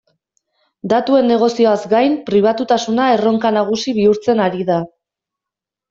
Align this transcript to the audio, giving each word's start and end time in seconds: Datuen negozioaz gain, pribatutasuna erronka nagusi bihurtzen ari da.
Datuen 0.93 1.29
negozioaz 1.33 1.75
gain, 1.93 2.17
pribatutasuna 2.31 3.13
erronka 3.19 3.55
nagusi 3.61 3.97
bihurtzen 4.03 4.47
ari 4.51 4.71
da. 4.75 4.85